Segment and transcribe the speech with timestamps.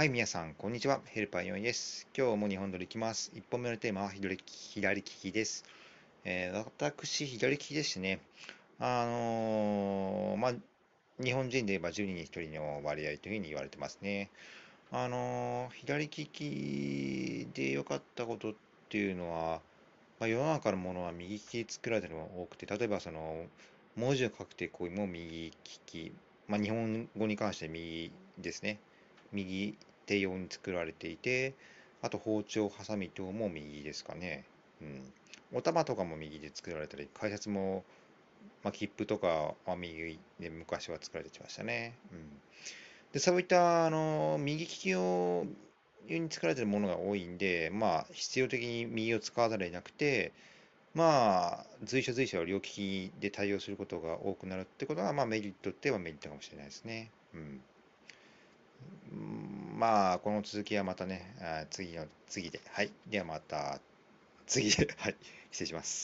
[0.00, 1.02] はい、皆さん、こんにちは。
[1.04, 2.08] ヘルパー4位です。
[2.16, 3.32] 今日も日本撮りいきます。
[3.34, 5.66] 1本目のテーマは左利きです。
[6.24, 8.18] えー私、左利きでしてね、
[8.78, 10.52] あのーまあ、
[11.22, 14.30] 日本人で言えば10人に1人の割合というふうに言われてますね。
[14.90, 18.54] あのー左利きで良かったことっ
[18.88, 19.60] ていうのは、
[20.18, 23.44] まあ、世の中のものは右利きで作られてるのが多くて、例えばその、
[23.96, 25.52] 文字を書く手行為も右利
[25.84, 26.10] き、
[26.48, 28.78] まあ、日本語に関して右ですね。
[29.32, 29.76] 右
[30.10, 31.54] 手用に作られていて、
[32.02, 34.44] あと包丁、ハサミ等も右ですかね。
[34.82, 35.12] うん。
[35.54, 37.84] お玉とかも右で作られたり、改札も、
[38.64, 41.94] まあ、切符とかは右で昔は作られてきましたね。
[42.10, 42.40] うん。
[43.12, 45.46] で、そういった、あの、右利きを、
[46.08, 50.32] に作られてるものが多いんで、まあ、必要的に右を使わざるを得なくて、
[50.92, 57.12] まあ、随所随所両利きで対応することが多くなるってことは、まあ、メリットってはメリットかもしれないですね。
[57.32, 57.60] うん。
[59.80, 61.34] まあ、この続きはまたね、
[61.70, 62.60] 次の、次で。
[62.72, 62.92] はい。
[63.06, 63.80] ではまた、
[64.46, 64.88] 次で。
[64.98, 65.16] はい。
[65.52, 65.98] 失礼します。